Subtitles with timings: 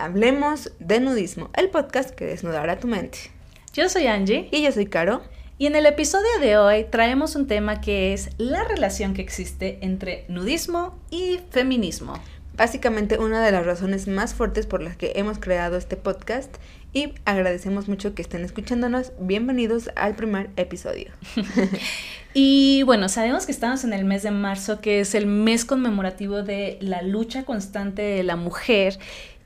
[0.00, 3.18] Hablemos de Nudismo, el podcast que desnudará tu mente.
[3.74, 4.48] Yo soy Angie.
[4.50, 5.20] Y yo soy Caro.
[5.58, 9.78] Y en el episodio de hoy traemos un tema que es la relación que existe
[9.82, 12.14] entre nudismo y feminismo.
[12.56, 16.56] Básicamente una de las razones más fuertes por las que hemos creado este podcast
[16.94, 19.12] y agradecemos mucho que estén escuchándonos.
[19.20, 21.10] Bienvenidos al primer episodio.
[22.32, 26.42] y bueno, sabemos que estamos en el mes de marzo, que es el mes conmemorativo
[26.42, 28.98] de la lucha constante de la mujer.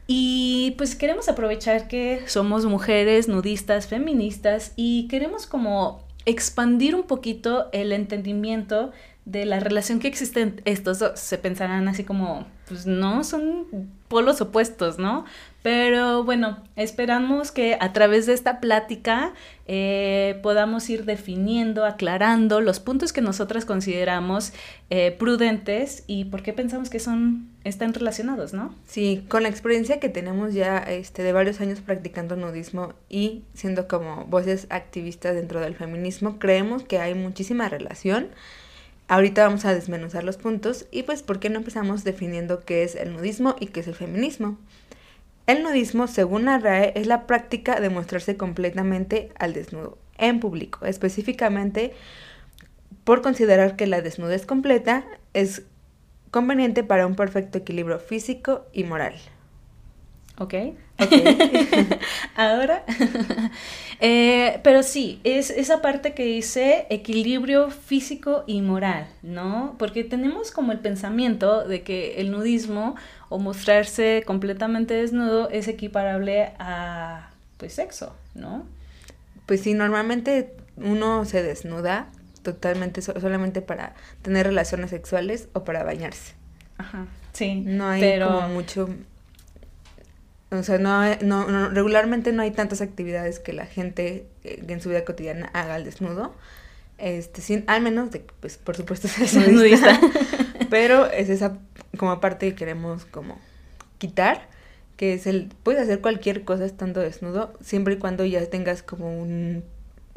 [0.06, 7.68] Y pues queremos aprovechar que somos mujeres nudistas, feministas y queremos como expandir un poquito
[7.72, 8.92] el entendimiento
[9.24, 11.18] de la relación que existen estos dos.
[11.18, 13.66] Se pensarán así como, pues no, son
[14.08, 15.24] polos opuestos, ¿no?
[15.62, 19.32] Pero bueno, esperamos que a través de esta plática
[19.66, 24.52] eh, podamos ir definiendo, aclarando los puntos que nosotras consideramos
[24.90, 28.74] eh, prudentes y por qué pensamos que son están relacionados, ¿no?
[28.86, 33.88] Sí, con la experiencia que tenemos ya este, de varios años practicando nudismo y siendo
[33.88, 38.28] como voces activistas dentro del feminismo, creemos que hay muchísima relación.
[39.08, 42.94] Ahorita vamos a desmenuzar los puntos y pues ¿por qué no empezamos definiendo qué es
[42.94, 44.58] el nudismo y qué es el feminismo?
[45.46, 50.86] El nudismo, según la RAE, es la práctica de mostrarse completamente al desnudo, en público,
[50.86, 51.92] específicamente
[53.04, 55.62] por considerar que la desnudez completa es
[56.34, 59.14] conveniente para un perfecto equilibrio físico y moral.
[60.36, 60.54] Ok.
[62.34, 62.82] Ahora,
[64.00, 69.76] eh, pero sí, es esa parte que dice equilibrio físico y moral, ¿no?
[69.78, 72.96] Porque tenemos como el pensamiento de que el nudismo
[73.28, 78.66] o mostrarse completamente desnudo es equiparable a, pues, sexo, ¿no?
[79.46, 82.08] Pues sí, normalmente uno se desnuda
[82.44, 86.34] totalmente solamente para tener relaciones sexuales o para bañarse.
[86.78, 87.62] Ajá, sí.
[87.66, 88.88] No hay como mucho
[90.58, 94.88] o sea, no, no, regularmente no hay tantas actividades que la gente eh, en su
[94.88, 96.34] vida cotidiana haga al desnudo.
[96.98, 99.98] Este, sin, al menos de pues por supuesto es nudista.
[100.70, 101.58] pero es esa
[101.98, 103.38] como parte que queremos como
[103.98, 104.48] quitar,
[104.96, 109.20] que es el puedes hacer cualquier cosa estando desnudo, siempre y cuando ya tengas como
[109.20, 109.64] un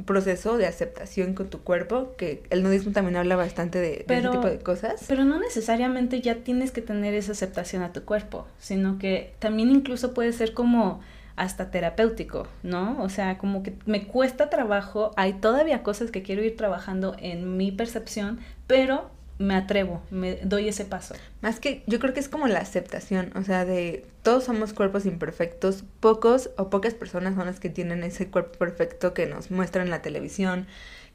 [0.05, 4.47] proceso de aceptación con tu cuerpo, que el nudismo también habla bastante de, ese tipo
[4.47, 5.05] de cosas.
[5.07, 9.69] Pero no necesariamente ya tienes que tener esa aceptación a tu cuerpo, sino que también
[9.69, 11.01] incluso puede ser como
[11.35, 13.01] hasta terapéutico, ¿no?
[13.01, 17.57] O sea, como que me cuesta trabajo, hay todavía cosas que quiero ir trabajando en
[17.57, 21.15] mi percepción, pero me atrevo, me doy ese paso.
[21.41, 25.05] Más que yo creo que es como la aceptación, o sea, de todos somos cuerpos
[25.05, 29.85] imperfectos, pocos o pocas personas son las que tienen ese cuerpo perfecto que nos muestran
[29.85, 30.65] en la televisión,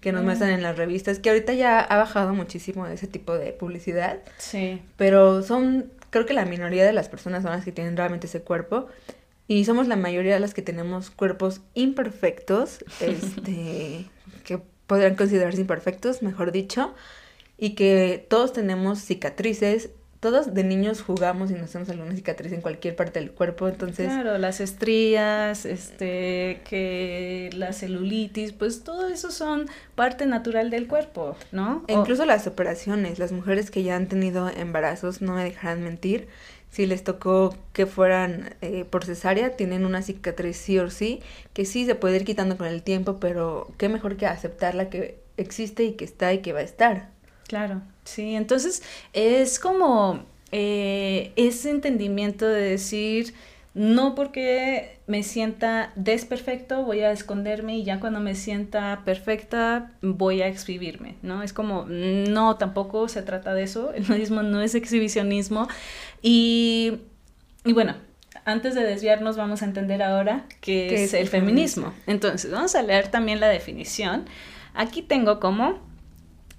[0.00, 3.52] que nos muestran en las revistas, que ahorita ya ha bajado muchísimo ese tipo de
[3.52, 4.18] publicidad.
[4.38, 4.82] Sí.
[4.96, 8.42] Pero son, creo que la minoría de las personas son las que tienen realmente ese
[8.42, 8.86] cuerpo.
[9.48, 14.06] Y somos la mayoría de las que tenemos cuerpos imperfectos, este,
[14.44, 16.94] que podrían considerarse imperfectos, mejor dicho
[17.62, 19.90] y que todos tenemos cicatrices.
[20.18, 24.06] Todos de niños jugamos y nos hacemos alguna cicatriz en cualquier parte del cuerpo, entonces...
[24.06, 31.36] Claro, las estrías, este, que la celulitis, pues todo eso son parte natural del cuerpo,
[31.52, 31.84] ¿no?
[31.86, 36.26] E incluso las operaciones, las mujeres que ya han tenido embarazos, no me dejarán mentir,
[36.70, 41.20] si les tocó que fueran eh, por cesárea, tienen una cicatriz sí o sí,
[41.52, 45.20] que sí se puede ir quitando con el tiempo, pero qué mejor que aceptarla que
[45.36, 47.12] existe y que está y que va a estar.
[47.52, 48.82] Claro, sí, entonces
[49.12, 53.34] es como eh, ese entendimiento de decir,
[53.74, 60.40] no porque me sienta desperfecto voy a esconderme y ya cuando me sienta perfecta voy
[60.40, 61.42] a exhibirme, ¿no?
[61.42, 65.68] Es como, no, tampoco se trata de eso, el nudismo no es exhibicionismo
[66.22, 67.00] y,
[67.66, 67.96] y bueno,
[68.46, 71.92] antes de desviarnos vamos a entender ahora qué, es, el feminismo.
[72.06, 74.24] Entonces, vamos a leer también la definición.
[74.72, 75.91] Aquí tengo como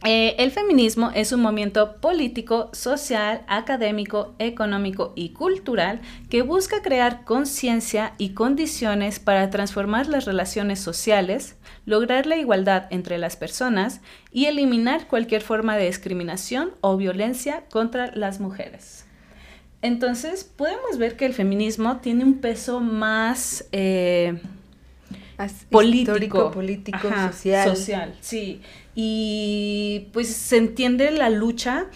[0.06, 7.23] eh, el feminismo es un movimiento político, social, académico, económico y cultural que busca crear
[7.23, 11.55] conciencia y condiciones para transformar las relaciones sociales,
[11.85, 14.02] lograr la igualdad entre las personas
[14.32, 19.05] y eliminar cualquier forma de discriminación o violencia contra las mujeres.
[19.82, 23.66] Entonces, podemos ver que el feminismo tiene un peso más...
[23.72, 24.40] Eh,
[25.69, 27.75] político, político, social.
[27.75, 28.61] Social, sí.
[28.95, 31.87] Y pues se entiende la lucha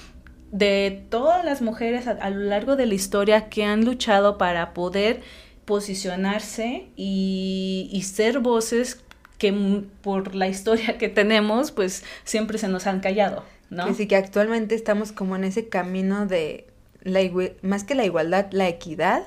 [0.52, 5.22] de todas las mujeres a, lo largo de la historia que han luchado para poder
[5.66, 9.04] posicionarse y, y ser voces
[9.38, 13.86] que por la historia que tenemos, pues siempre se nos han callado, ¿no?
[13.86, 16.68] Que sí, que actualmente estamos como en ese camino de
[17.04, 17.22] la
[17.62, 19.24] más que la igualdad, la equidad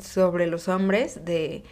[0.00, 1.64] sobre los hombres de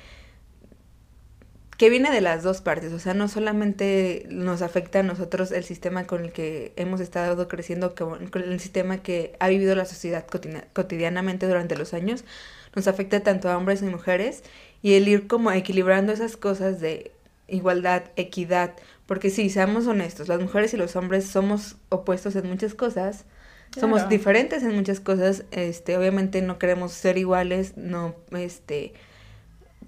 [1.78, 5.62] que viene de las dos partes, o sea, no solamente nos afecta a nosotros el
[5.62, 10.26] sistema con el que hemos estado creciendo, con el sistema que ha vivido la sociedad
[10.72, 12.24] cotidianamente durante los años,
[12.74, 14.42] nos afecta tanto a hombres y mujeres,
[14.82, 17.12] y el ir como equilibrando esas cosas de
[17.46, 18.74] igualdad, equidad,
[19.06, 23.24] porque si seamos honestos, las mujeres y los hombres somos opuestos en muchas cosas,
[23.78, 28.94] somos diferentes en muchas cosas, este, obviamente no queremos ser iguales, no, este,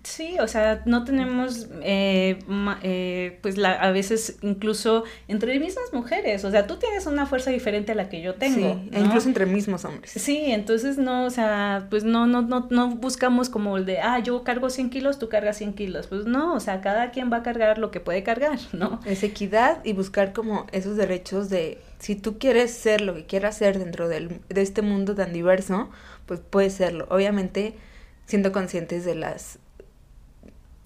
[0.02, 2.38] Sí, o sea, no tenemos, eh,
[2.82, 7.50] eh, pues la, a veces incluso entre mismas mujeres, o sea, tú tienes una fuerza
[7.50, 8.74] diferente a la que yo tengo.
[8.74, 10.12] Sí, e incluso entre mismos hombres.
[10.12, 14.18] Sí, entonces no, o sea, pues no, no, no, no buscamos como el de, ah,
[14.20, 16.06] yo cargo 100 kilos, tú cargas 100 kilos.
[16.06, 19.00] Pues no, o sea, cada quien va a cargar lo que puede cargar, ¿no?
[19.04, 23.58] Es equidad y buscar como esos derechos de, si tú quieres ser lo que quieras
[23.58, 25.90] ser dentro del, de este mundo tan diverso,
[26.24, 27.06] pues puedes serlo.
[27.10, 27.74] Obviamente
[28.30, 29.58] siendo conscientes de las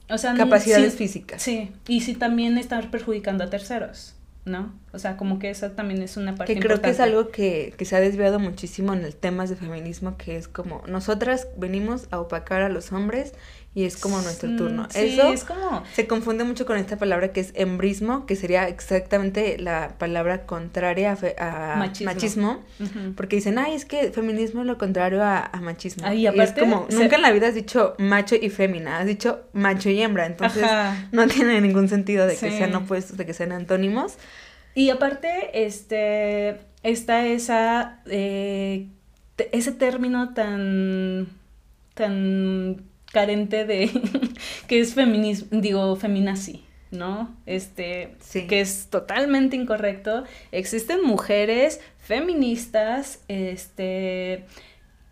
[0.09, 1.43] o sea, capacidades físicas.
[1.43, 4.15] Sí, y si también estar perjudicando a terceros,
[4.45, 4.75] ¿no?
[4.93, 7.75] O sea, como que esa también es una parte Que creo que es algo que,
[7.77, 12.09] que se ha desviado muchísimo en el temas de feminismo, que es como nosotras venimos
[12.11, 13.33] a opacar a los hombres
[13.77, 14.87] y es como nuestro turno.
[14.89, 15.83] Sí, Eso es como...
[15.95, 21.19] se confunde mucho con esta palabra que es embrismo, que sería exactamente la palabra contraria
[21.39, 22.63] a, machismo,
[23.17, 26.11] porque dicen, ay, es que feminismo es lo contrario a, machismo.
[26.13, 29.41] y aparte, es como, nunca en la vida has dicho macho y fémina, has dicho
[29.53, 30.65] macho y hembra, entonces
[31.11, 34.15] no tiene ningún sentido de que sean opuestos, de que sean antónimos.
[34.77, 38.89] Y aparte, este, está esa, eh,
[39.51, 41.29] ese término tan,
[41.95, 43.89] tan carente de
[44.69, 47.35] que es feminismo, digo, feminazi, ¿no?
[47.47, 48.17] Este,
[48.49, 50.25] que es totalmente incorrecto.
[50.53, 54.45] Existen mujeres feministas, este,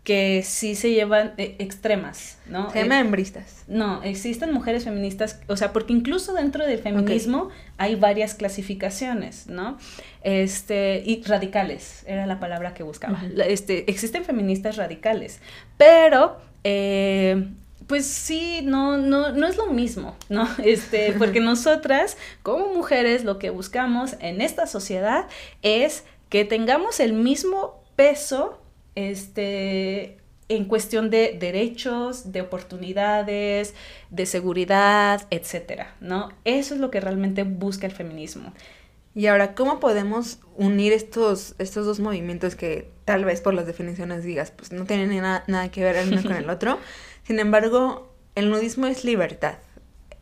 [0.03, 2.69] que sí se llevan eh, extremas, ¿no?
[2.71, 3.63] Se hembristas.
[3.67, 9.77] No, existen mujeres feministas, o sea, porque incluso dentro del feminismo hay varias clasificaciones, ¿no?
[10.21, 13.23] Este, y radicales, era la palabra que buscaba.
[13.47, 15.39] Este, existen feministas radicales,
[15.77, 17.47] pero eh,
[17.87, 20.47] pues sí, no, no, no es lo mismo, ¿no?
[20.63, 25.27] Este, porque nosotras, como mujeres, lo que buscamos en esta sociedad
[25.61, 28.59] es que tengamos el mismo peso,
[28.95, 30.17] este,
[30.49, 33.73] en cuestión de derechos, de oportunidades,
[34.09, 36.29] de seguridad, etcétera, ¿no?
[36.43, 38.53] Eso es lo que realmente busca el feminismo.
[39.15, 44.23] Y ahora, ¿cómo podemos unir estos, estos dos movimientos que tal vez por las definiciones
[44.23, 46.79] digas, pues no tienen nada, nada que ver el uno con el otro?
[47.23, 49.55] Sin embargo, el nudismo es libertad.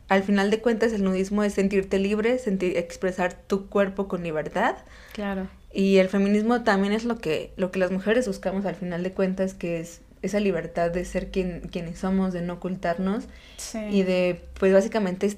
[0.08, 4.76] Al final de cuentas, el nudismo es sentirte libre, sentir, expresar tu cuerpo con libertad.
[5.14, 5.48] Claro.
[5.72, 9.12] Y el feminismo también es lo que, lo que las mujeres buscamos al final de
[9.12, 13.24] cuentas, que es esa libertad de ser quien, quienes somos, de no ocultarnos
[13.90, 15.36] y de, pues básicamente,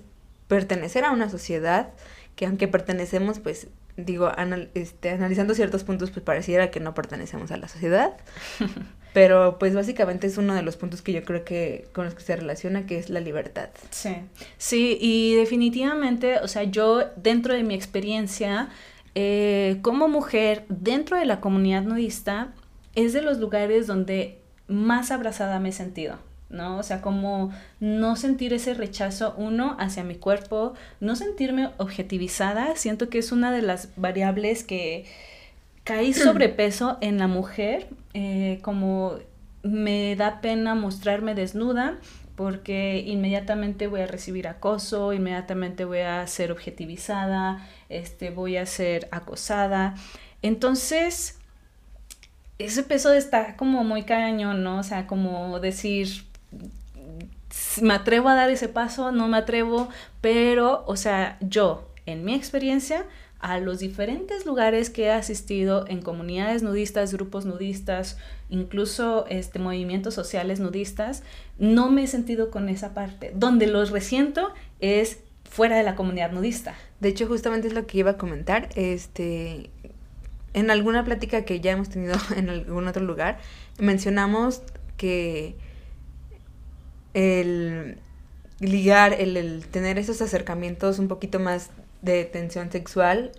[0.48, 1.90] pertenecer a una sociedad
[2.36, 4.30] que aunque pertenecemos, pues digo,
[4.74, 8.16] este, analizando ciertos puntos, pues pareciera que no pertenecemos a la sociedad.
[9.12, 12.22] Pero pues básicamente es uno de los puntos que yo creo que con los que
[12.22, 13.68] se relaciona, que es la libertad.
[13.90, 14.16] Sí,
[14.58, 18.70] sí, y definitivamente, o sea, yo dentro de mi experiencia
[19.14, 22.52] eh, como mujer dentro de la comunidad nudista,
[22.96, 26.18] es de los lugares donde más abrazada me he sentido.
[26.50, 26.78] ¿No?
[26.78, 33.08] O sea, como no sentir ese rechazo, uno, hacia mi cuerpo, no sentirme objetivizada, siento
[33.08, 35.04] que es una de las variables que
[35.84, 39.18] caí sobrepeso en la mujer, eh, como
[39.62, 41.98] me da pena mostrarme desnuda
[42.36, 49.08] porque inmediatamente voy a recibir acoso, inmediatamente voy a ser objetivizada, este, voy a ser
[49.12, 49.94] acosada.
[50.42, 51.38] Entonces,
[52.58, 54.78] ese peso está como muy cañón, ¿no?
[54.78, 56.24] O sea, como decir,
[57.80, 59.88] me atrevo a dar ese paso, no me atrevo,
[60.20, 63.04] pero, o sea, yo, en mi experiencia,
[63.44, 68.16] a los diferentes lugares que he asistido en comunidades nudistas, grupos nudistas,
[68.48, 71.22] incluso este, movimientos sociales nudistas,
[71.58, 73.32] no me he sentido con esa parte.
[73.34, 76.74] Donde los resiento es fuera de la comunidad nudista.
[77.00, 78.70] De hecho, justamente es lo que iba a comentar.
[78.76, 79.70] Este,
[80.54, 83.38] en alguna plática que ya hemos tenido en algún otro lugar,
[83.78, 84.62] mencionamos
[84.96, 85.56] que
[87.14, 87.98] el
[88.60, 91.70] ligar, el, tener esos acercamientos un poquito más
[92.02, 93.32] de tensión sexual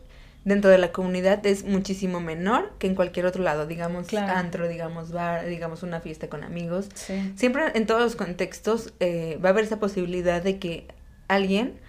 [0.44, 5.12] dentro de la comunidad es muchísimo menor que en cualquier otro lado, digamos antro, digamos
[5.12, 6.88] bar, digamos una fiesta con amigos.
[7.36, 10.88] Siempre en todos los contextos eh, va a haber esa posibilidad de que
[11.27, 11.79] alguien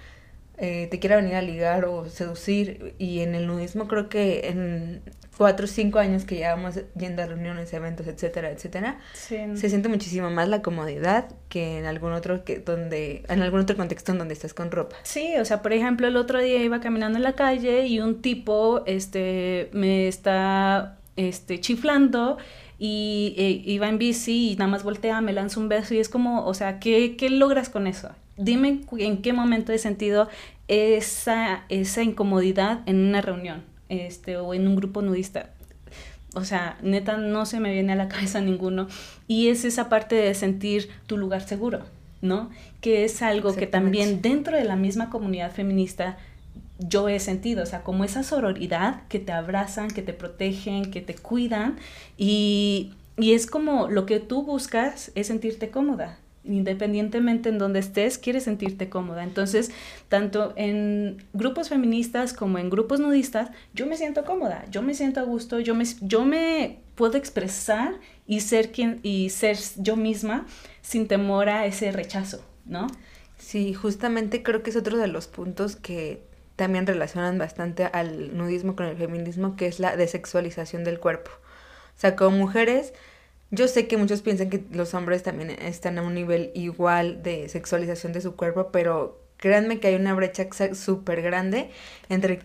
[0.58, 2.94] eh, te quiera venir a ligar o seducir.
[2.98, 5.02] Y en el nudismo creo que en
[5.36, 10.30] cuatro o cinco años que llevamos yendo a reuniones, eventos, etcétera, etcétera, se siente muchísimo
[10.30, 14.34] más la comodidad que en algún otro que donde en algún otro contexto en donde
[14.34, 14.96] estás con ropa.
[15.02, 18.22] Sí, o sea, por ejemplo, el otro día iba caminando en la calle y un
[18.22, 22.38] tipo este me está este chiflando
[22.78, 26.08] y eh, iba en bici y nada más voltea, me lanza un beso y es
[26.08, 28.10] como, o sea, ¿qué, qué logras con eso?
[28.36, 30.28] Dime en qué momento he sentido
[30.68, 35.50] esa, esa incomodidad en una reunión este, o en un grupo nudista.
[36.34, 38.88] O sea, neta, no se me viene a la cabeza ninguno.
[39.26, 41.80] Y es esa parte de sentir tu lugar seguro,
[42.20, 42.50] ¿no?
[42.80, 46.18] Que es algo que también dentro de la misma comunidad feminista
[46.78, 51.00] yo he sentido, o sea, como esa sororidad que te abrazan, que te protegen, que
[51.00, 51.76] te cuidan
[52.18, 58.18] y, y es como lo que tú buscas es sentirte cómoda, independientemente en donde estés,
[58.18, 59.24] quieres sentirte cómoda.
[59.24, 59.70] Entonces,
[60.08, 65.20] tanto en grupos feministas como en grupos nudistas, yo me siento cómoda, yo me siento
[65.20, 67.94] a gusto, yo me, yo me puedo expresar
[68.26, 70.46] y ser quien y ser yo misma
[70.82, 72.86] sin temor a ese rechazo, ¿no?
[73.38, 76.22] Sí, justamente creo que es otro de los puntos que
[76.56, 81.30] también relacionan bastante al nudismo con el feminismo, que es la desexualización del cuerpo.
[81.96, 82.92] O sea, como mujeres
[83.50, 87.48] yo sé que muchos piensan que los hombres también están a un nivel igual de
[87.48, 91.70] sexualización de su cuerpo, pero créanme que hay una brecha súper grande
[92.08, 92.40] entre...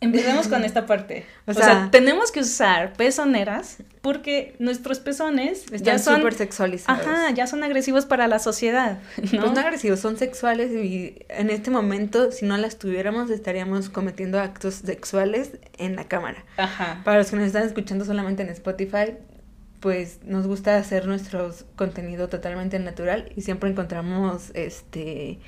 [0.00, 1.24] Empecemos con esta parte.
[1.46, 7.06] O, sea, tenemos que usar pezoneras porque nuestros pezones están súper sexualizados.
[7.06, 8.98] Ajá, ya son agresivos para la sociedad.
[9.16, 9.40] ¿no?
[9.40, 14.38] Pues no agresivos, son sexuales y en este momento, si no las tuviéramos, estaríamos cometiendo
[14.40, 16.44] actos sexuales en la cámara.
[16.58, 17.00] Ajá.
[17.02, 19.14] Para los que nos están escuchando solamente en Spotify,
[19.84, 25.38] pues nos gusta hacer nuestro contenido totalmente natural y siempre encontramos este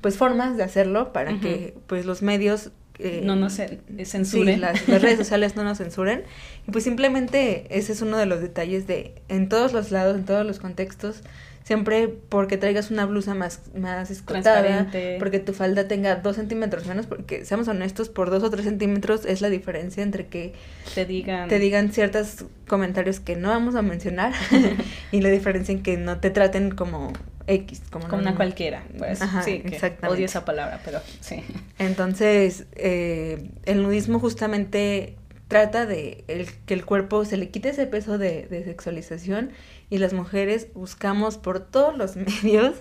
[0.00, 4.54] pues formas de hacerlo para que pues los medios eh, no nos censuren.
[4.56, 6.24] Sí, las, las, redes sociales no nos censuren.
[6.66, 10.24] Y pues simplemente ese es uno de los detalles de en todos los lados, en
[10.24, 11.22] todos los contextos,
[11.64, 14.86] siempre porque traigas una blusa más, más escotada,
[15.18, 19.24] porque tu falda tenga dos centímetros menos, porque seamos honestos, por dos o tres centímetros
[19.24, 20.52] es la diferencia entre que
[20.94, 24.32] te digan, te digan ciertos comentarios que no vamos a mencionar
[25.12, 27.12] y la diferencia en que no te traten como
[27.46, 29.20] X, como, una cualquiera, pues.
[29.44, 29.62] Sí,
[30.06, 31.42] odio esa palabra, pero sí.
[31.78, 35.16] Entonces, eh, el nudismo justamente
[35.48, 39.50] trata de el, que el cuerpo se le quite ese peso de, de sexualización
[39.90, 42.74] y las mujeres buscamos por todos los medios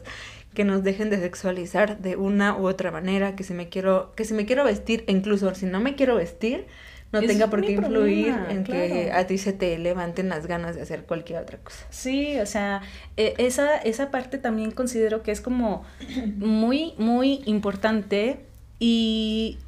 [0.54, 4.26] que nos dejen de sexualizar de una u otra manera, que si me quiero, que
[4.26, 6.68] si me quiero vestir, e incluso si no me quiero vestir,
[7.12, 10.82] no tenga por qué influir en que a ti se te levanten las ganas de
[10.82, 11.86] hacer cualquier otra cosa.
[11.92, 12.82] Sí, o sea,
[13.18, 15.84] e, esa, esa parte también considero que es como
[16.38, 18.40] muy, muy importante
[18.80, 19.60] y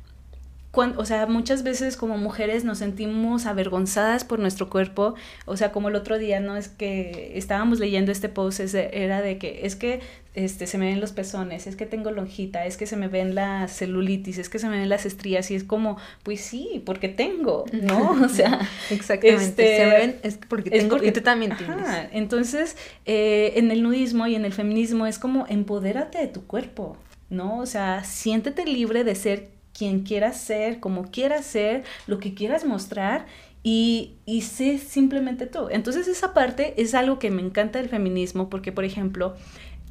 [0.76, 5.16] o sea, muchas veces como mujeres nos sentimos avergonzadas por nuestro cuerpo,
[5.46, 6.58] o sea, como el otro día, ¿no?
[6.58, 10.02] Es que estábamos leyendo este post, era de que es que
[10.36, 13.36] este, se me ven los pezones, es que tengo lonjita, es que se me ven
[13.36, 17.08] las celulitis, es que se me ven las estrías, y es como, pues sí, porque
[17.08, 18.12] tengo, ¿no?
[18.12, 21.88] O sea, exactamente, este, se ven, es porque tengo, y tú también tienes.
[22.12, 26.98] Entonces, eh, en el nudismo y en el feminismo es como, empodérate de tu cuerpo,
[27.30, 27.60] ¿no?
[27.60, 32.66] O sea, siéntete libre de ser quien quieras ser, como quieras ser, lo que quieras
[32.66, 33.26] mostrar
[33.64, 35.68] y, y sé simplemente tú.
[35.70, 39.36] Entonces esa parte es algo que me encanta del feminismo porque, por ejemplo,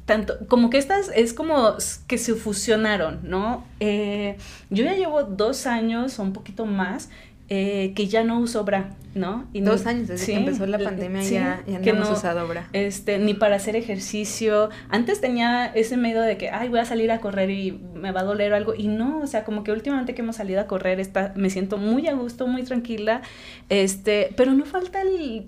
[0.05, 1.75] tanto, como que estas es como
[2.07, 3.65] que se fusionaron, ¿no?
[3.79, 4.37] Eh,
[4.69, 7.09] yo ya llevo dos años o un poquito más
[7.49, 9.47] eh, que ya no uso bra, ¿no?
[9.53, 12.69] Y Dos años desde que empezó la pandemia ya, ya no hemos usado bra.
[12.73, 14.69] Este, ni para hacer ejercicio.
[14.89, 18.21] Antes tenía ese miedo de que, ay, voy a salir a correr y me va
[18.21, 18.73] a doler algo.
[18.75, 21.77] Y no, o sea, como que últimamente que hemos salido a correr, está, me siento
[21.77, 23.21] muy a gusto, muy tranquila.
[23.69, 25.47] Este, pero no falta el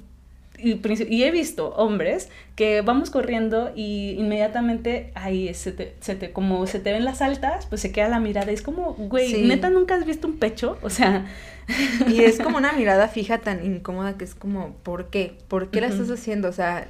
[0.60, 6.66] y, he visto hombres que vamos corriendo y inmediatamente ahí se te, se te, como
[6.66, 8.52] se te ven las altas, pues se queda la mirada.
[8.52, 11.26] Es como, güey, neta nunca has visto un pecho, o sea.
[12.08, 15.38] Y es como una mirada fija tan incómoda que es como, ¿por qué?
[15.48, 16.48] ¿Por qué la estás haciendo?
[16.48, 16.88] O sea,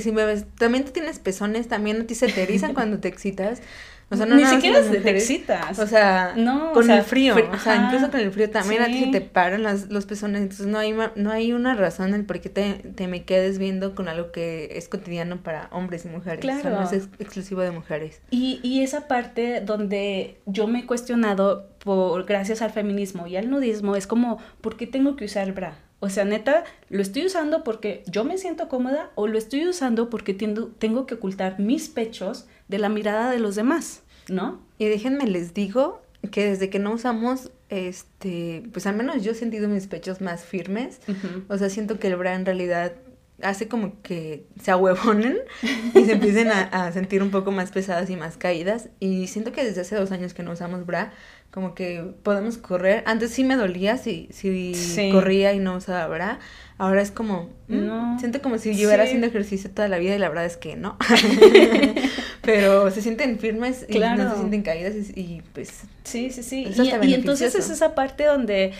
[0.00, 3.08] si me ves, también tú tienes pezones, también a ti se te erizan cuando te
[3.08, 3.60] excitas.
[4.08, 5.78] O sea, no Ni siquiera te excitas.
[5.80, 7.34] O sea, no, con el frío.
[7.52, 10.42] o sea, incluso con el frío también a ti se te paran las, los pezones.
[10.42, 13.96] Entonces no hay, no hay una razón en por qué te, te, me quedes viendo
[13.96, 16.40] con algo que es cotidiano para hombres y mujeres.
[16.40, 16.58] Claro.
[16.58, 18.20] O sea, no es exclusivo de mujeres.
[18.30, 23.50] Y, y esa parte donde yo me he cuestionado por gracias al feminismo y al
[23.50, 25.78] nudismo es como, ¿por qué tengo que usar bra?
[25.98, 30.10] O sea, neta, ¿lo estoy usando porque yo me siento cómoda o lo estoy usando
[30.10, 34.02] porque tengo, tengo que ocultar mis pechos de la mirada de los demás?
[34.28, 34.60] ¿no?
[34.78, 39.34] Y déjenme les digo que desde que no usamos, este, pues al menos yo he
[39.34, 41.00] sentido mis pechos más firmes.
[41.48, 42.94] O sea, siento que el bra en realidad
[43.42, 45.38] hace como que se ahuevonen
[45.94, 48.88] y se empiecen a, sentir un poco más pesadas y más caídas.
[48.98, 51.12] Y siento que desde hace dos años que no usamos bra,
[51.56, 53.02] como que podemos correr.
[53.06, 54.74] Antes sí me dolía si, si
[55.10, 56.38] corría y no usaba bra.
[56.76, 60.28] Ahora es como, mm, siento como si llevara haciendo ejercicio toda la vida y la
[60.28, 60.98] verdad es que no.
[62.42, 65.84] Pero se sienten firmes y no se sienten caídas y, pues...
[66.04, 66.66] Sí, sí, sí.
[66.76, 68.72] Y, y, entonces es esa parte donde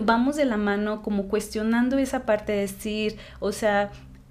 [0.00, 3.90] vamos de la mano como cuestionando esa parte de decir, o sea,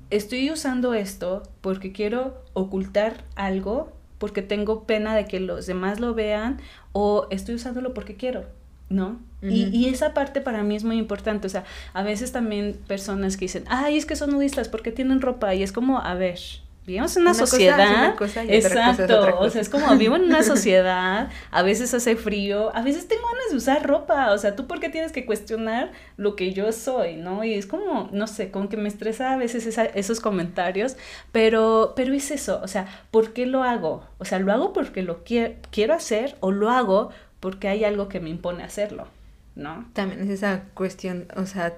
[0.09, 6.13] estoy usando esto porque quiero ocultar algo, porque tengo pena de que los demás lo
[6.13, 6.59] vean,
[6.91, 8.45] o estoy usándolo porque quiero,
[8.89, 9.19] ¿no?
[9.41, 13.37] y, y, esa parte para mí es muy importante, o sea, a veces también personas
[13.37, 16.39] que dicen, ay, es que son nudistas porque tienen ropa, y es como, a ver,
[16.87, 18.15] vivimos en una, sociedad.
[18.47, 23.09] exacto, o sea, es como vivo en una sociedad, a veces hace frío, a veces
[23.09, 26.53] tengo ganas de usar ropa, o sea, tú por qué tienes que cuestionar lo que
[26.53, 27.43] yo soy, ¿no?
[27.43, 30.95] Y es como, no sé, como que me estresa a veces esos comentarios,
[31.33, 34.07] pero, pero es eso, o sea, ¿por qué lo hago?
[34.17, 37.09] O sea, ¿lo hago porque lo quiero hacer o lo hago
[37.41, 39.07] porque hay algo que me impone hacerlo?
[39.55, 39.89] ¿no?
[39.91, 41.73] También es esa cuestión, o sea,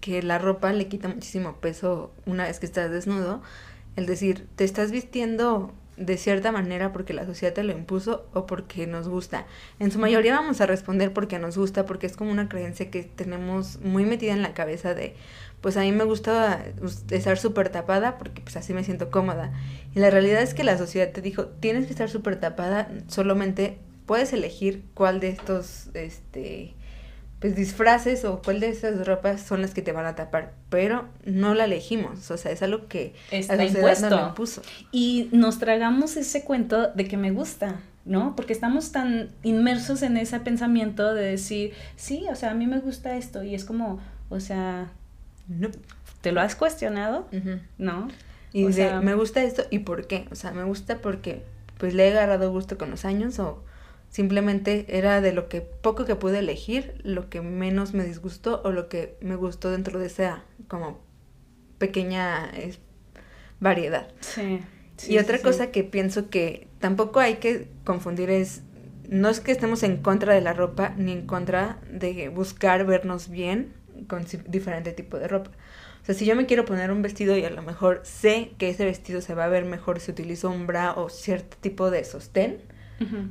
[0.00, 3.42] que la ropa le quita muchísimo peso una vez que estás desnudo.
[3.96, 8.46] El decir, te estás vistiendo de cierta manera porque la sociedad te lo impuso o
[8.46, 9.46] porque nos gusta.
[9.78, 13.02] En su mayoría vamos a responder porque nos gusta, porque es como una creencia que
[13.02, 15.14] tenemos muy metida en la cabeza de,
[15.60, 16.64] pues a mí me gusta
[17.10, 19.52] estar súper tapada porque pues así me siento cómoda.
[19.94, 23.78] Y la realidad es que la sociedad te dijo, tienes que estar súper tapada, solamente
[24.06, 26.74] puedes elegir cuál de estos, este,
[27.42, 31.08] pues disfraces o cuál de esas ropas son las que te van a tapar, pero
[31.24, 34.08] no la elegimos, o sea, es algo que está la impuesto.
[34.08, 34.60] Nos
[34.92, 38.36] Y nos tragamos ese cuento de que me gusta, ¿no?
[38.36, 42.78] Porque estamos tan inmersos en ese pensamiento de decir, sí, o sea, a mí me
[42.78, 44.92] gusta esto y es como, o sea,
[45.48, 45.68] no.
[46.20, 47.26] ¿te lo has cuestionado?
[47.76, 48.06] ¿No?
[48.52, 51.42] Y de, me gusta esto y por qué, o sea, me gusta porque
[51.78, 53.64] pues le he agarrado gusto con los años o
[54.12, 58.70] Simplemente era de lo que poco que pude elegir, lo que menos me disgustó o
[58.70, 61.00] lo que me gustó dentro de esa como
[61.78, 62.52] pequeña
[63.58, 64.08] variedad.
[64.20, 64.60] Sí.
[65.08, 68.60] y otra cosa que pienso que tampoco hay que confundir es,
[69.08, 73.30] no es que estemos en contra de la ropa ni en contra de buscar vernos
[73.30, 73.72] bien
[74.08, 75.52] con diferente tipo de ropa.
[76.02, 78.68] O sea, si yo me quiero poner un vestido y a lo mejor sé que
[78.68, 82.04] ese vestido se va a ver mejor si utilizo un bra o cierto tipo de
[82.04, 82.60] sostén,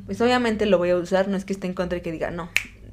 [0.05, 2.31] pues obviamente lo voy a usar, no es que esté en contra y que diga,
[2.31, 2.49] no,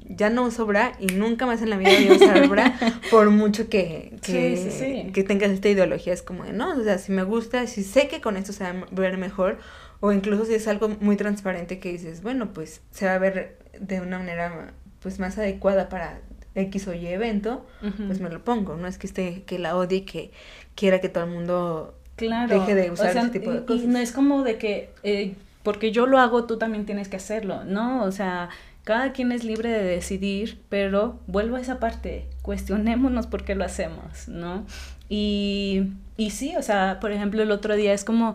[0.08, 2.74] ya no uso bra y nunca más en la vida voy a usar bra
[3.10, 6.12] por mucho que, que, que tengas esta ideología.
[6.12, 8.64] Es como de, no, o sea, si me gusta, si sé que con esto se
[8.64, 9.58] va a ver mejor,
[10.00, 13.58] o incluso si es algo muy transparente que dices, bueno, pues se va a ver
[13.78, 16.20] de una manera pues más adecuada para
[16.54, 17.66] X o Y evento,
[18.06, 18.76] pues me lo pongo.
[18.76, 20.30] No es que esté, que la odie y que
[20.74, 23.84] quiera que todo el mundo deje de usar ese tipo de cosas.
[23.84, 25.34] Y no es como de que eh,
[25.68, 28.02] porque yo lo hago, tú también tienes que hacerlo, ¿no?
[28.02, 28.48] O sea,
[28.84, 33.66] cada quien es libre de decidir, pero vuelvo a esa parte, cuestionémonos por qué lo
[33.66, 34.64] hacemos, ¿no?
[35.10, 38.34] Y, y sí, o sea, por ejemplo, el otro día es como,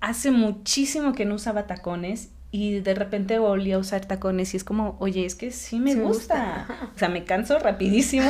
[0.00, 4.64] hace muchísimo que no usaba tacones y de repente volví a usar tacones y es
[4.64, 6.66] como, oye, es que sí me gusta.
[6.94, 8.28] O sea, me canso rapidísimo,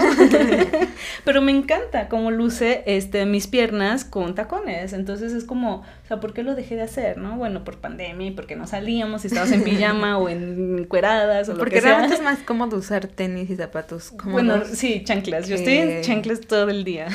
[1.25, 4.93] pero me encanta cómo luce este, mis piernas con tacones.
[4.93, 7.37] Entonces es como, o sea, ¿por qué lo dejé de hacer, no?
[7.37, 11.57] Bueno, por pandemia y porque no salíamos, y estábamos en pijama o en cueradas o
[11.57, 11.91] porque lo que sea.
[11.91, 14.33] realmente es más cómodo usar tenis y zapatos cómodos.
[14.33, 15.49] Bueno, sí, chanclas.
[15.49, 17.09] Yo estoy en chanclas todo el día.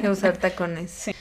[0.00, 0.90] Que usar tacones.
[0.90, 1.12] Sí.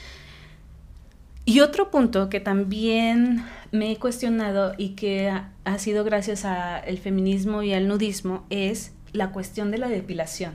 [1.43, 7.63] Y otro punto que también me he cuestionado y que ha, sido gracias al feminismo
[7.63, 10.53] y al nudismo es la cuestión de la depilación.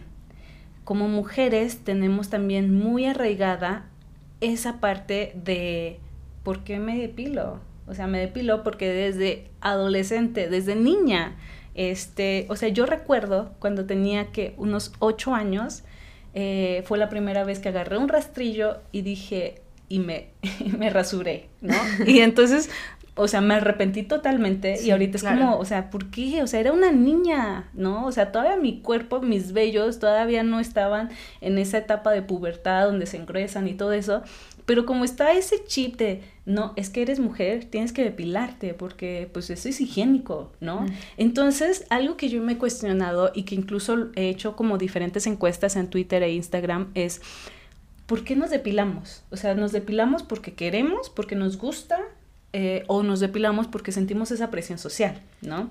[0.84, 3.86] Como mujeres tenemos también muy arraigada
[4.40, 5.98] esa parte de
[6.44, 7.60] ¿por qué me depilo?
[7.88, 11.36] O sea, me depilo porque desde adolescente, desde niña,
[11.74, 15.82] este, o sea, yo recuerdo cuando tenía que unos ocho años,
[16.34, 20.28] eh, fue la primera vez que agarré un rastrillo y dije, y me,
[20.78, 21.74] me rasuré, ¿no?
[22.06, 22.70] Y entonces,
[23.14, 26.42] o sea, me arrepentí totalmente y ahorita es como, o sea, ¿por qué?
[26.42, 28.04] O sea, era una niña, ¿no?
[28.06, 31.08] O sea, todavía mi cuerpo, mis vellos todavía no estaban
[31.40, 34.22] en esa etapa de pubertad donde se engruesan y todo eso,
[34.66, 39.30] pero como está ese chip de, no, es que eres mujer, tienes que depilarte porque
[39.32, 40.84] pues eso es higiénico, ¿no?
[41.16, 45.76] Entonces, algo que yo me he cuestionado y que incluso he hecho como diferentes encuestas
[45.76, 47.22] en Twitter e Instagram es,
[48.06, 49.24] ¿por qué nos depilamos?
[49.30, 51.98] O sea, nos depilamos porque queremos, porque nos gusta,
[52.52, 55.70] eh, o nos depilamos porque sentimos esa presión social, ¿no?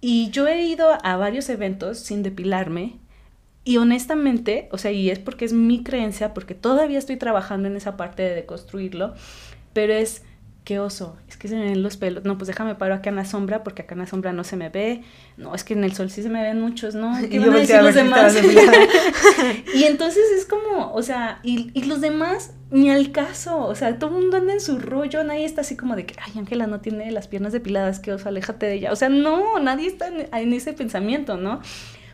[0.00, 2.98] Y yo he ido a varios eventos sin depilarme
[3.64, 7.76] y honestamente, o sea, y es porque es mi creencia, porque todavía estoy trabajando en
[7.76, 9.14] esa parte de deconstruirlo,
[9.72, 10.22] pero es
[10.64, 13.16] qué oso, es que se me ven los pelos, no, pues déjame paro acá en
[13.16, 15.02] la sombra porque acá en la sombra no se me ve,
[15.36, 17.12] no, es que en el sol sí se me ven muchos, ¿no?
[17.30, 18.34] ¿Qué van a decir los demás?
[19.74, 23.98] y entonces es como, o sea, y, y, los demás ni al caso, o sea,
[23.98, 26.66] todo el mundo anda en su rollo, nadie está así como de que, ay, Ángela
[26.66, 30.08] no tiene las piernas depiladas, que oso, aléjate de ella, o sea, no, nadie está
[30.08, 31.60] en, en ese pensamiento, ¿no?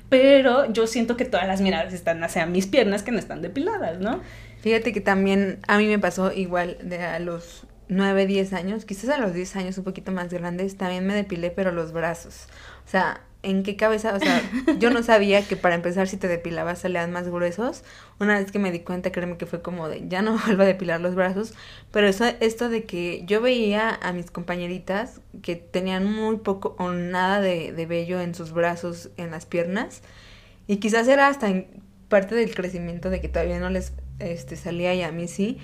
[0.09, 4.01] Pero yo siento que todas las miradas están hacia mis piernas que no están depiladas,
[4.01, 4.21] ¿no?
[4.61, 9.11] Fíjate que también a mí me pasó igual de a los 9, 10 años, quizás
[9.11, 12.47] a los 10 años un poquito más grandes, también me depilé, pero los brazos.
[12.87, 14.15] O sea, ¿en qué cabeza?
[14.15, 14.41] O sea,
[14.79, 17.83] yo no sabía que para empezar si te depilabas salían más gruesos.
[18.21, 20.67] Una vez que me di cuenta, créeme que fue como de, ya no vuelvo a
[20.67, 21.53] depilar los brazos.
[21.91, 26.93] Pero eso, esto de que yo veía a mis compañeritas que tenían muy poco o
[26.93, 30.03] nada de, de vello en sus brazos, en las piernas.
[30.69, 34.95] Y quizás era hasta en parte del crecimiento de que todavía no les este, salía
[34.95, 35.59] y a mí sí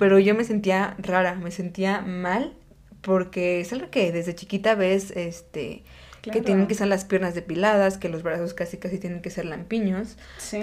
[0.00, 2.54] pero yo me sentía rara, me sentía mal,
[3.02, 5.82] porque es algo que desde chiquita ves, este,
[6.22, 9.44] que tienen que ser las piernas depiladas, que los brazos casi casi tienen que ser
[9.44, 10.16] lampiños.
[10.38, 10.58] Sí,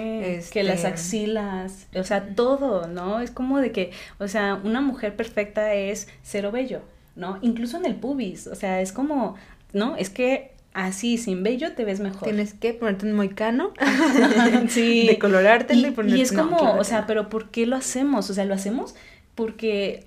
[0.50, 3.20] que las este, axilas, o sea, todo, ¿no?
[3.20, 6.80] Es como de que, o sea, una mujer perfecta es cero bello,
[7.14, 7.38] ¿no?
[7.40, 9.36] Incluso en el pubis, o sea, es como,
[9.72, 9.94] ¿no?
[9.94, 12.24] Es que así, sin vello, te ves mejor.
[12.24, 13.72] Tienes que ponerte un moicano,
[14.68, 15.06] sí.
[15.08, 16.18] decolorártelo y, y ponerte...
[16.18, 18.30] Y es como, o sea, pero ¿por qué lo hacemos?
[18.30, 18.96] O sea, lo hacemos
[19.38, 20.04] porque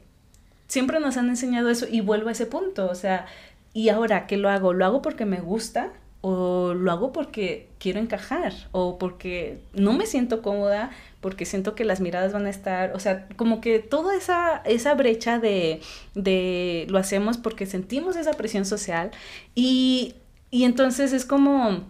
[0.67, 3.27] siempre nos han enseñado eso y vuelvo a ese punto, o sea,
[3.73, 4.73] ¿y ahora qué lo hago?
[4.73, 5.93] ¿Lo hago porque me gusta?
[6.19, 8.51] ¿O lo hago porque quiero encajar?
[8.73, 10.91] ¿O porque no me siento cómoda?
[11.21, 14.95] Porque siento que las miradas van a estar, o sea, como que toda esa, esa
[14.95, 15.79] brecha de,
[16.13, 19.11] de lo hacemos porque sentimos esa presión social
[19.55, 20.15] y,
[20.49, 21.85] y entonces es como,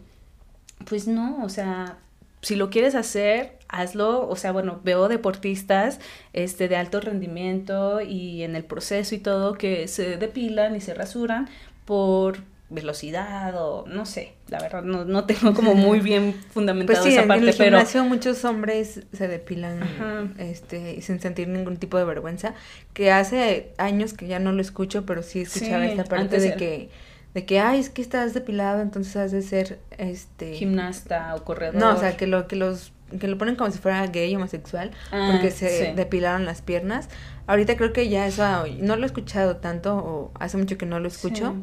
[0.87, 1.97] pues no, o sea,
[2.43, 5.99] si lo quieres hacer, hazlo, o sea, bueno, veo deportistas
[6.33, 10.93] este, de alto rendimiento y en el proceso y todo que se depilan y se
[10.93, 11.49] rasuran
[11.85, 17.13] por velocidad o no sé, la verdad no, no tengo como muy bien fundamentado pues
[17.13, 21.97] esa parte, en el pero gimnasio muchos hombres se depilan este sin sentir ningún tipo
[21.97, 22.53] de vergüenza,
[22.93, 26.89] que hace años que ya no lo escucho, pero sí escuchaba esta parte de que
[27.33, 31.75] de que ay es que estás depilado entonces has de ser este gimnasta o corredor
[31.75, 34.91] no o sea que lo que los que lo ponen como si fuera gay homosexual
[35.11, 37.09] ah, porque se depilaron las piernas.
[37.47, 38.43] Ahorita creo que ya eso
[38.79, 41.55] no lo he escuchado tanto o hace mucho que no lo escucho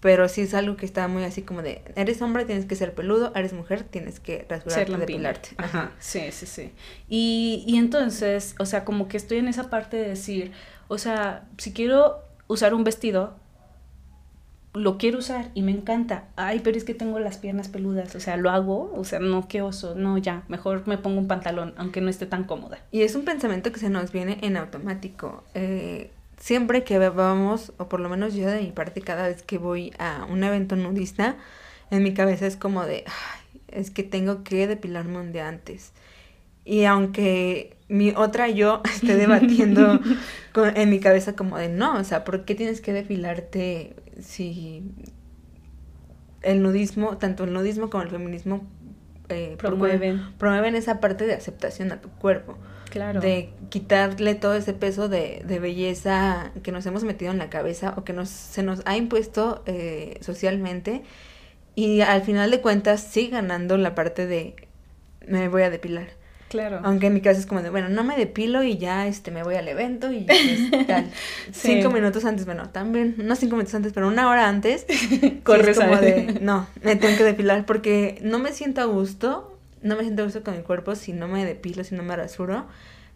[0.00, 2.94] pero sí es algo que está muy así como de eres hombre tienes que ser
[2.94, 5.92] peludo eres mujer tienes que rasurarte depilarte ajá.
[5.98, 6.72] Sí sí sí.
[7.08, 10.52] Y y entonces o sea como que estoy en esa parte de decir
[10.88, 13.36] o sea si quiero usar un vestido
[14.76, 16.24] lo quiero usar y me encanta.
[16.36, 19.48] Ay, pero es que tengo las piernas peludas, o sea, lo hago, o sea, no,
[19.48, 22.78] qué oso, no, ya, mejor me pongo un pantalón, aunque no esté tan cómoda.
[22.90, 25.44] Y es un pensamiento que se nos viene en automático.
[25.54, 29.58] Eh, siempre que vamos, o por lo menos yo de mi parte, cada vez que
[29.58, 31.36] voy a un evento nudista,
[31.90, 35.92] en mi cabeza es como de, ay, es que tengo que depilarme un día antes.
[36.64, 40.00] Y aunque mi otra yo esté debatiendo
[40.74, 44.82] en mi cabeza como de, no, o sea, ¿por qué tienes que depilarte si
[46.42, 48.66] el nudismo, tanto el nudismo como el feminismo
[49.28, 50.22] eh, promueven.
[50.38, 52.56] promueven esa parte de aceptación a tu cuerpo.
[52.90, 53.20] Claro.
[53.20, 57.94] De quitarle todo ese peso de, de belleza que nos hemos metido en la cabeza
[57.96, 61.02] o que nos, se nos ha impuesto eh, socialmente.
[61.74, 64.56] Y al final de cuentas sigue ganando la parte de
[65.26, 66.06] me voy a depilar.
[66.56, 66.80] Claro.
[66.84, 69.42] Aunque en mi caso es como de, bueno, no me depilo y ya este me
[69.42, 71.10] voy al evento y pues, tal.
[71.52, 74.86] Cinco minutos antes, bueno, también, no cinco minutos antes, pero una hora antes,
[75.44, 79.96] corres como de, no, me tengo que depilar porque no me siento a gusto, no
[79.96, 82.66] me siento a gusto con mi cuerpo si no me depilo, si no me rasuro.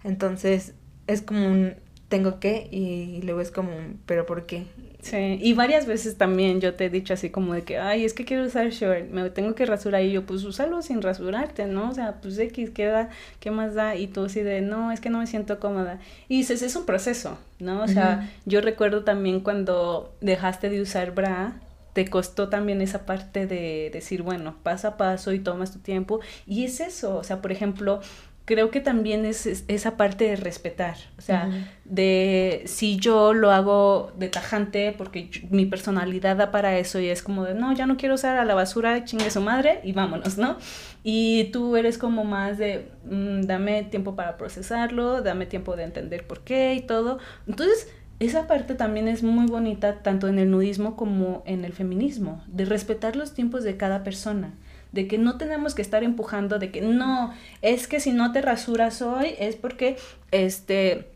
[0.05, 0.75] Entonces,
[1.07, 1.77] es como un
[2.11, 3.71] tengo que y luego es como
[4.05, 4.67] pero ¿por qué?
[5.03, 8.13] Sí, y varias veces también yo te he dicho así como de que, ay, es
[8.13, 11.89] que quiero usar short, me tengo que rasurar y yo, pues úsalo sin rasurarte, ¿no?
[11.89, 13.09] O sea, pues X, ¿qué da?
[13.39, 13.97] ¿Qué más da?
[13.97, 16.01] Y tú así de, no, es que no me siento cómoda.
[16.29, 17.83] Y dices, es un proceso, ¿no?
[17.83, 21.61] O sea, yo recuerdo también cuando dejaste de usar bra,
[21.95, 26.21] te costó también esa parte de decir, bueno, paso a paso y tomas tu tiempo.
[26.47, 28.01] Y es eso, o sea, por ejemplo,
[28.45, 31.51] creo que también es, esa parte de respetar, o sea,
[31.85, 37.23] de si yo lo hago de tajante porque mi personalidad da para eso y es
[37.23, 40.37] como de, no, ya no quiero usar a la basura, chingue su madre y vámonos,
[40.37, 40.57] ¿no?
[41.05, 46.27] Y tú eres como más de, mm, dame tiempo para procesarlo, dame tiempo de entender
[46.27, 47.19] por qué y todo.
[47.47, 52.43] Entonces, esa parte también es muy bonita tanto en el nudismo como en el feminismo,
[52.49, 54.55] de respetar los tiempos de cada persona
[54.93, 58.43] de que no tenemos que estar empujando, de que no, es que si no te
[58.43, 59.97] rasuras hoy es porque
[60.31, 61.07] este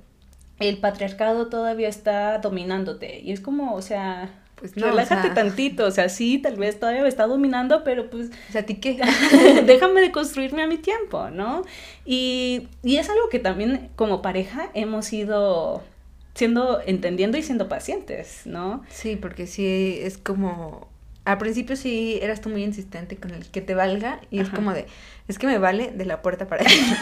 [0.58, 3.20] el patriarcado todavía está dominándote.
[3.20, 7.02] Y es como, o sea, pues no, relájate tantito, o sea, sí, tal vez todavía
[7.02, 8.30] me está dominando, pero pues...
[8.48, 9.00] O sea, ¿a ti qué?
[9.66, 11.62] déjame de construirme a mi tiempo, ¿no?
[12.04, 15.82] Y, y es algo que también como pareja hemos ido
[16.34, 18.82] siendo, entendiendo y siendo pacientes, ¿no?
[18.88, 20.88] Sí, porque sí, es como
[21.24, 24.74] al principio sí eras tú muy insistente con el que te valga y es como
[24.74, 24.86] de,
[25.26, 26.70] es que me vale de la puerta para allá.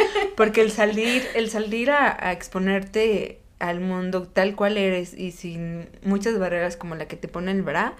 [0.36, 6.38] Porque el salir, el salir a, exponerte al mundo tal cual eres y sin muchas
[6.38, 7.94] barreras como la que te pone el bra,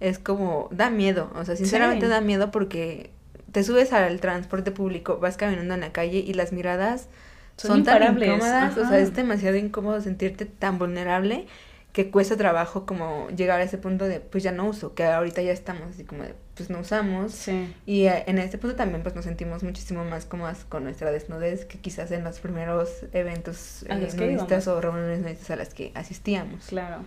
[0.00, 3.10] es como, da miedo, o sea, sinceramente da miedo porque
[3.52, 7.08] te subes al transporte público, vas caminando en la calle y las miradas
[7.56, 11.46] son, tan incómodas, o sea, es demasiado incómodo sentirte tan vulnerable
[11.92, 15.42] que cuesta trabajo como llegar a ese punto de pues ya no uso, que ahorita
[15.42, 17.32] ya estamos así como de pues no usamos.
[17.32, 17.74] Sí.
[17.86, 21.66] Y eh, en este punto también pues nos sentimos muchísimo más cómodas con nuestra desnudez
[21.66, 26.66] que quizás en los primeros eventos eh, nudistas o reuniones nudistas a las que asistíamos.
[26.66, 27.02] Claro.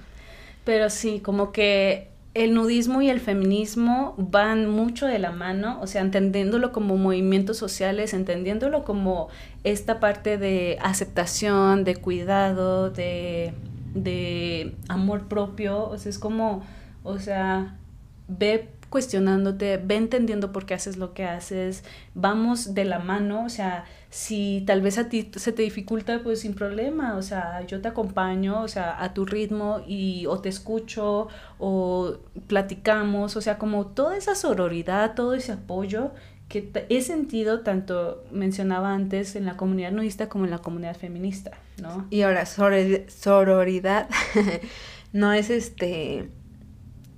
[0.66, 5.88] Pero sí, como que el nudismo y el feminismo van mucho de la mano, o
[5.88, 9.30] sea, entendiéndolo como movimientos sociales, entendiéndolo como
[9.64, 13.54] esta parte de aceptación, de cuidado, de
[13.96, 16.64] de amor propio, o sea, es como,
[17.04, 17.78] o sea,
[18.28, 23.50] ve cuestionándote, ve entendiendo por qué haces lo que haces, vamos de la mano, o
[23.50, 27.82] sea, si tal vez a ti se te dificulta, pues sin problema, o sea, yo
[27.82, 31.28] te acompaño, o sea, a tu ritmo y o te escucho
[31.58, 36.12] o platicamos, o sea, como toda esa sororidad, todo ese apoyo
[36.50, 41.52] que he sentido tanto mencionaba antes en la comunidad nudista como en la comunidad feminista,
[41.82, 42.06] ¿no?
[42.10, 44.08] Y ahora, sororidad
[45.14, 46.30] no es este,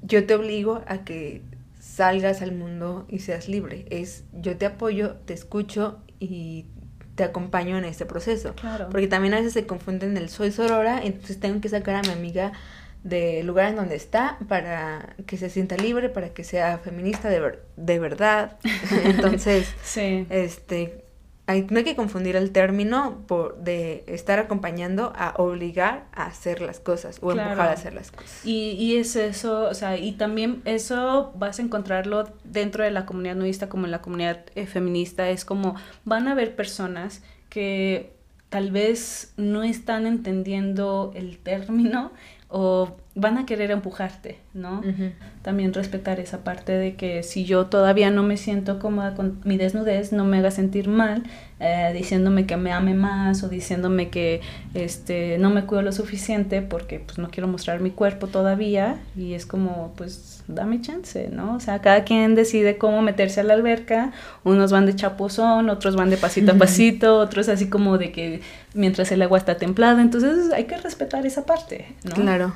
[0.01, 1.41] yo te obligo a que
[1.79, 6.65] salgas al mundo y seas libre, es yo te apoyo, te escucho y
[7.15, 8.53] te acompaño en este proceso.
[8.53, 8.89] Claro.
[8.89, 12.11] Porque también a veces se confunden el soy sorora, entonces tengo que sacar a mi
[12.13, 12.53] amiga
[13.03, 17.59] de lugar en donde está para que se sienta libre, para que sea feminista de,
[17.75, 18.57] de verdad.
[19.05, 19.73] Entonces,
[20.29, 21.05] este,
[21.47, 26.61] hay, no hay que confundir el término por, de estar acompañando a obligar a hacer
[26.61, 28.45] las cosas o empujar a hacer las cosas.
[28.45, 33.05] Y, y es eso, o sea, y también eso vas a encontrarlo dentro de la
[33.05, 38.11] comunidad nudista como en la comunidad eh, feminista, es como van a haber personas que
[38.49, 42.11] tal vez no están entendiendo el término
[42.49, 42.87] o
[43.19, 44.83] van a querer empujarte, ¿no?
[45.41, 49.57] También respetar esa parte de que si yo todavía no me siento cómoda con mi
[49.57, 51.23] desnudez, no me haga sentir mal,
[51.59, 54.41] eh, diciéndome que me ame más o diciéndome que
[54.75, 59.33] este, no me cuido lo suficiente porque pues no quiero mostrar mi cuerpo todavía y
[59.33, 61.55] es como pues dame chance, ¿no?
[61.55, 64.11] O sea, cada quien decide cómo meterse a la alberca,
[64.43, 68.41] unos van de chapuzón, otros van de pasito a pasito, otros así como de que
[68.75, 72.13] mientras el agua está templada, entonces hay que respetar esa parte, ¿no?
[72.13, 72.53] Claro.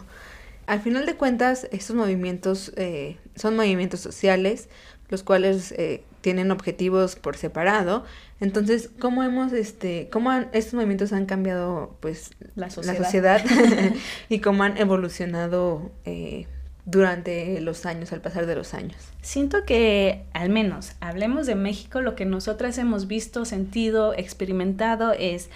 [0.71, 4.69] Al final de cuentas, estos movimientos eh, son movimientos sociales,
[5.09, 8.05] los cuales eh, tienen objetivos por separado.
[8.39, 13.43] Entonces, ¿cómo hemos, este, cómo estos movimientos han cambiado, pues, la sociedad,
[14.29, 16.47] y cómo han evolucionado eh,
[16.85, 18.95] durante los años, al pasar de los años?
[19.21, 25.49] Siento que, al menos, hablemos de México, lo que nosotras hemos visto, sentido, experimentado es,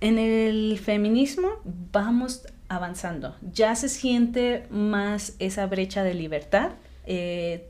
[0.00, 1.50] en el feminismo
[1.92, 3.36] vamos avanzando.
[3.52, 6.70] Ya se siente más esa brecha de libertad.
[7.04, 7.68] Eh,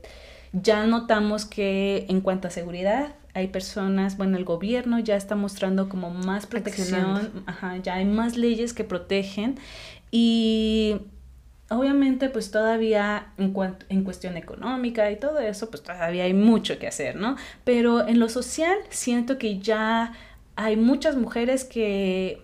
[0.53, 5.89] ya notamos que en cuanto a seguridad, hay personas, bueno, el gobierno ya está mostrando
[5.89, 9.57] como más protección, ajá, ya hay más leyes que protegen
[10.11, 10.97] y
[11.69, 16.77] obviamente pues todavía en, cuanto, en cuestión económica y todo eso, pues todavía hay mucho
[16.77, 17.37] que hacer, ¿no?
[17.63, 20.11] Pero en lo social siento que ya
[20.57, 22.43] hay muchas mujeres que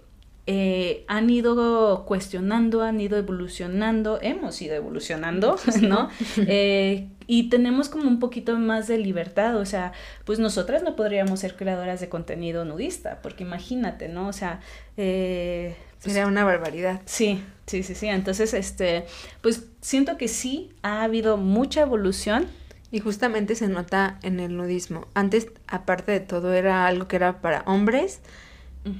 [0.49, 6.10] eh, han ido cuestionando, han ido evolucionando, hemos ido evolucionando, ¿no?
[6.49, 9.91] Eh, y tenemos como un poquito más de libertad, o sea,
[10.23, 14.29] pues nosotras no podríamos ser creadoras de contenido nudista, porque imagínate, ¿no?
[14.29, 14.62] O sea,
[14.95, 17.01] eh, pues sería una barbaridad.
[17.05, 18.07] Sí, sí, sí, sí.
[18.07, 19.05] Entonces, este,
[19.41, 22.47] pues siento que sí ha habido mucha evolución.
[22.89, 25.07] Y justamente se nota en el nudismo.
[25.13, 28.21] Antes, aparte de todo, era algo que era para hombres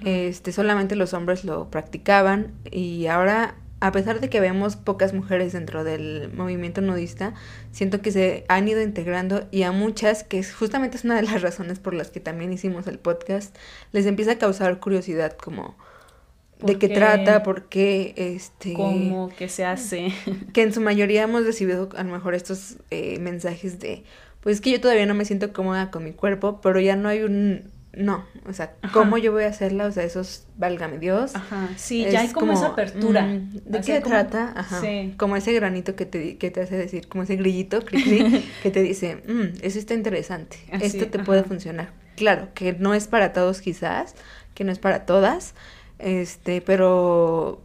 [0.06, 5.54] este, solamente los hombres lo practicaban y ahora, a pesar de que vemos pocas mujeres
[5.54, 7.34] dentro del movimiento nudista,
[7.72, 11.42] siento que se han ido integrando y a muchas, que justamente es una de las
[11.44, 13.56] razones por las que también hicimos el podcast,
[13.92, 15.76] les empieza a causar curiosidad como
[16.62, 18.74] de qué trata, por qué, este...
[18.74, 20.12] Cómo, qué se hace.
[20.54, 24.04] Que en su mayoría hemos recibido a lo mejor estos eh, mensajes de,
[24.42, 27.10] pues es que yo todavía no me siento cómoda con mi cuerpo, pero ya no
[27.10, 27.70] hay un...
[27.98, 29.88] No, o sea, ¿cómo yo voy a hacerla?
[29.88, 31.36] O sea, eso es, válgame Dios.
[31.36, 33.24] Ajá, sí, ya hay como, esa apertura.
[33.24, 34.54] Mm, ¿De qué trata?
[34.56, 34.82] Ajá.
[34.82, 35.16] Sí.
[35.18, 37.84] Como ese granito que te, que te hace decir, como ese grillito,
[38.64, 41.90] que te dice, mm, eso está interesante, esto te puede funcionar.
[42.16, 44.14] Claro, que no es para todos quizás,
[44.54, 45.56] que no es para todas,
[45.98, 47.62] este, pero...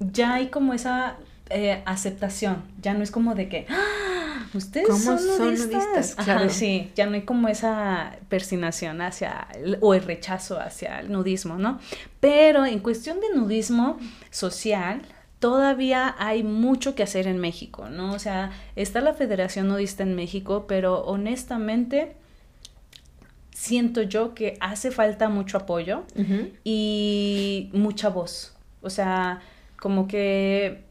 [0.00, 1.16] Ya hay como esa
[1.50, 4.46] eh, aceptación, ya no es como de que, ¡Ah!
[4.54, 6.14] ustedes son nudistas.
[6.14, 6.48] Claro.
[6.48, 9.48] sí, ya no hay como esa persinación hacia,
[9.80, 11.80] o el rechazo hacia el nudismo, ¿no?
[12.20, 13.98] Pero en cuestión de nudismo
[14.30, 15.02] social,
[15.40, 18.12] todavía hay mucho que hacer en México, ¿no?
[18.12, 22.14] O sea, está la Federación Nudista en México, pero honestamente
[23.52, 26.04] siento yo que hace falta mucho apoyo
[26.64, 28.54] y mucha voz.
[28.82, 29.40] O sea,
[29.78, 30.84] como que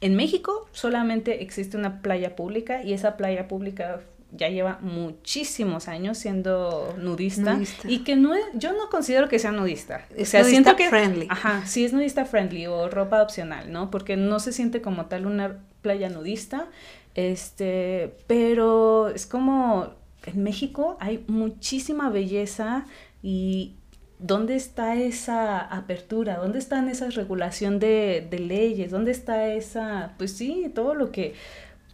[0.00, 6.18] en México solamente existe una playa pública y esa playa pública ya lleva muchísimos años
[6.18, 10.06] siendo nudista, y que no es, yo no considero que sea nudista.
[10.20, 11.26] o sea, siento que friendly.
[11.30, 13.90] Ajá, sí es nudista friendly o ropa opcional, ¿no?
[13.90, 16.66] Porque no se siente como tal una playa nudista.
[17.14, 19.94] Este, pero es como
[20.26, 22.84] en México hay muchísima belleza
[23.22, 23.74] y
[24.18, 26.36] ¿dónde está esa apertura?
[26.36, 28.90] ¿Dónde están esas regulación de, de, leyes?
[28.90, 31.34] ¿Dónde está esa, pues sí, todo lo que,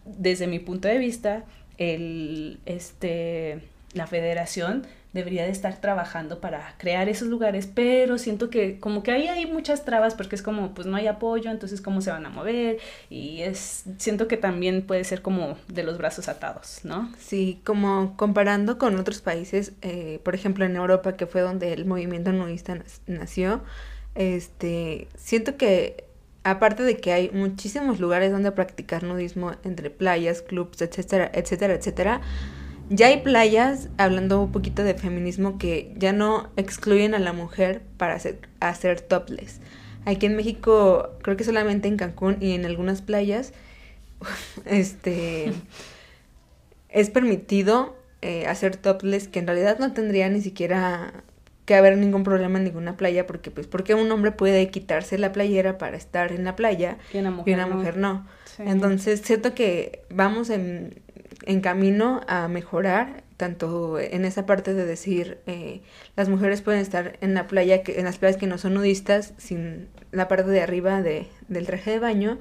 [0.05, 1.43] desde mi punto de vista,
[1.77, 3.61] el, este,
[3.93, 9.11] la federación debería de estar trabajando para crear esos lugares, pero siento que como que
[9.11, 12.25] ahí hay muchas trabas porque es como pues no hay apoyo, entonces cómo se van
[12.25, 17.09] a mover y es siento que también puede ser como de los brazos atados, ¿no?
[17.17, 21.85] Sí, como comparando con otros países, eh, por ejemplo en Europa que fue donde el
[21.85, 23.63] movimiento nudista nació,
[24.15, 26.03] este, siento que
[26.43, 32.21] aparte de que hay muchísimos lugares donde practicar nudismo entre playas, clubs, etcétera, etcétera, etcétera,
[32.89, 37.81] ya hay playas, hablando un poquito de feminismo, que ya no excluyen a la mujer
[37.97, 39.59] para hacer, hacer topless.
[40.05, 43.53] Aquí en México, creo que solamente en Cancún y en algunas playas,
[44.65, 45.51] este,
[46.89, 51.23] es permitido eh, hacer topless, que en realidad no tendría ni siquiera
[51.65, 55.31] que haber ningún problema en ninguna playa, porque pues, porque un hombre puede quitarse la
[55.31, 57.31] playera para estar en la playa y una
[57.65, 58.27] mujer, no.
[58.59, 61.01] Entonces, siento que vamos en
[61.45, 65.81] en camino a mejorar, tanto en esa parte de decir eh,
[66.15, 69.87] las mujeres pueden estar en la playa, en las playas que no son nudistas, sin
[70.11, 72.37] la parte de arriba de, del traje de baño,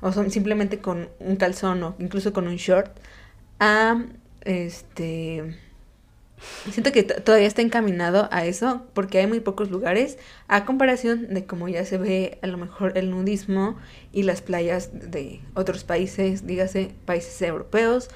[0.00, 2.90] o son simplemente con un calzón o incluso con un short,
[3.60, 4.04] a
[4.44, 5.56] este
[6.70, 11.46] siento que todavía está encaminado a eso porque hay muy pocos lugares a comparación de
[11.46, 13.76] cómo ya se ve a lo mejor el nudismo
[14.12, 18.10] y las playas de otros países, dígase países europeos,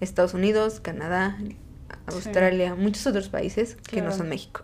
[0.00, 1.38] Estados Unidos, Canadá,
[2.06, 4.62] Australia, muchos otros países que no son México.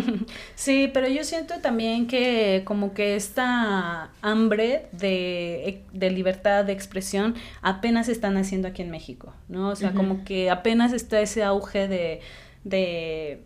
[0.54, 7.34] sí, pero yo siento también que como que esta hambre de, de, libertad de expresión
[7.60, 9.68] apenas están haciendo aquí en México, ¿no?
[9.68, 12.20] O sea, como que apenas está ese auge de,
[12.64, 13.42] de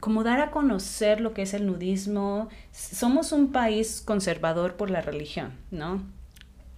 [0.00, 2.48] como dar a conocer lo que es el nudismo.
[2.70, 6.02] Somos un país conservador por la religión, ¿no?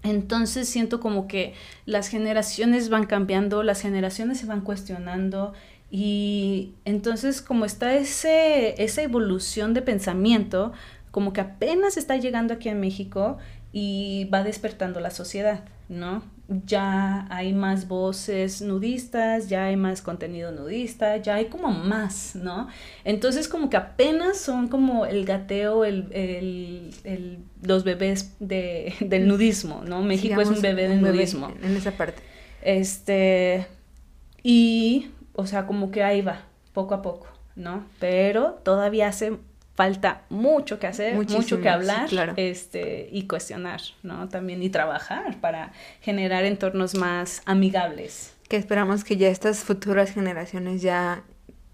[0.06, 5.52] Entonces siento como que las generaciones van cambiando, las generaciones se van cuestionando
[5.90, 10.72] y entonces como está ese, esa evolución de pensamiento,
[11.10, 13.38] como que apenas está llegando aquí en México
[13.72, 16.22] y va despertando la sociedad, ¿no?
[16.48, 22.68] Ya hay más voces nudistas, ya hay más contenido nudista, ya hay como más, ¿no?
[23.04, 26.08] Entonces como que apenas son como el gateo, el,
[27.04, 30.02] el, los bebés de, del nudismo, ¿no?
[30.02, 31.52] México es un bebé del nudismo.
[31.62, 32.22] En esa parte.
[32.62, 33.66] Este,
[34.42, 37.84] y, o sea, como que ahí va, poco a poco, ¿no?
[37.98, 39.38] Pero todavía hace
[39.76, 44.28] falta mucho que hacer, mucho que hablar este, y cuestionar, ¿no?
[44.28, 48.34] También y trabajar para generar entornos más amigables.
[48.48, 51.22] Que esperamos que ya estas futuras generaciones ya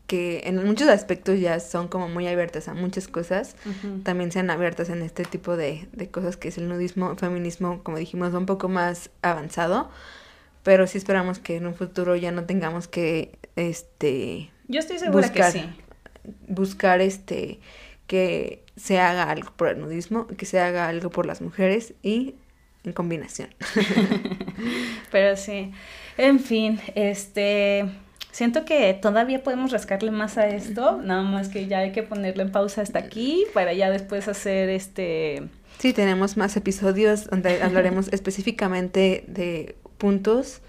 [0.09, 3.57] que en muchos aspectos ya son como muy abiertas a muchas cosas,
[4.03, 7.97] también sean abiertas en este tipo de, de cosas que es el nudismo, feminismo, como
[7.97, 9.91] dijimos, un poco más avanzado,
[10.65, 14.51] pero sí esperamos que en un futuro ya no tengamos que, este...
[14.69, 15.71] Yo estoy segura buscar, que sí.
[16.47, 17.61] Buscar, este,
[18.07, 22.35] que se haga algo por el nudismo, que se haga algo por las mujeres y
[22.85, 23.49] en combinación.
[25.11, 25.73] Pero sí,
[26.17, 27.89] en fin, este,
[28.33, 32.45] Siento que todavía podemos rascarle más a esto, nada más que ya hay que ponerle
[32.45, 35.43] en pausa hasta aquí para ya después hacer este...
[35.79, 40.63] Sí, tenemos más episodios donde hablaremos específicamente de puntos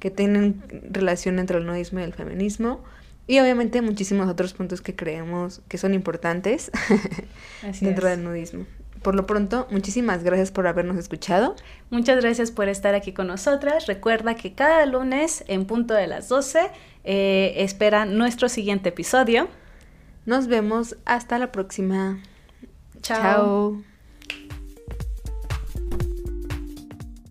[0.00, 2.82] que tienen relación entre el nudismo y el feminismo.
[3.26, 6.70] Y obviamente muchísimos otros puntos que creemos que son importantes
[7.80, 8.66] dentro del nudismo.
[9.02, 11.56] Por lo pronto, muchísimas gracias por habernos escuchado.
[11.90, 13.86] Muchas gracias por estar aquí con nosotras.
[13.86, 16.70] Recuerda que cada lunes en punto de las 12
[17.04, 19.48] eh, espera nuestro siguiente episodio.
[20.24, 22.20] Nos vemos hasta la próxima.
[23.02, 23.82] Chao.